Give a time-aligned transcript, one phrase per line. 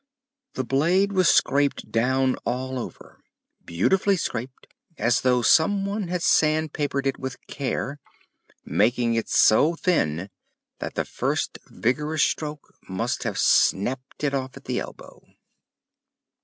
[0.55, 3.19] The blade was scraped down all over,
[3.63, 4.65] beautifully scraped,
[4.97, 7.99] as though someone had sand papered it with care,
[8.65, 10.31] making it so thin
[10.79, 15.21] that the first vigorous stroke must have snapped it off at the elbow.